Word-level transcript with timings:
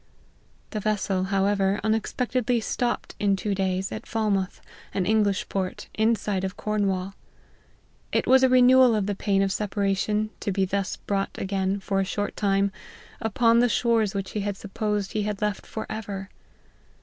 The 0.71 0.79
vessel, 0.79 1.25
however, 1.25 1.79
unexpectedly 1.83 2.59
stopped 2.59 3.13
in 3.19 3.35
two 3.35 3.53
days, 3.53 3.91
at 3.91 4.07
Falmouth, 4.07 4.59
an 4.95 5.05
English 5.05 5.47
port, 5.47 5.89
in 5.93 6.15
sight 6.15 6.43
of 6.43 6.57
Cornwall. 6.57 7.13
It 8.11 8.25
was 8.25 8.41
a 8.41 8.49
renewal 8.49 8.95
of 8.95 9.05
the 9.05 9.13
pain 9.13 9.43
of 9.43 9.51
separa 9.51 9.95
tion 9.95 10.31
to 10.39 10.51
be 10.51 10.65
thus 10.65 10.95
brought 10.95 11.37
again, 11.37 11.79
for 11.81 11.99
a 11.99 12.03
short 12.03 12.35
time, 12.35 12.71
upon 13.21 13.59
the 13.59 13.69
shores 13.69 14.15
which 14.15 14.31
he 14.31 14.39
had 14.39 14.57
supposed 14.57 15.11
he 15.11 15.21
had 15.21 15.39
left 15.39 15.67
for 15.67 15.85
>ver. 15.87 16.29